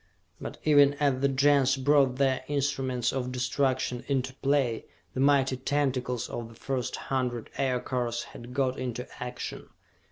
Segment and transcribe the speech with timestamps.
[0.41, 6.27] But even as the Gens brought their instruments of destruction into play, the mighty tentacles
[6.27, 9.69] of the first hundred Aircars had got into action.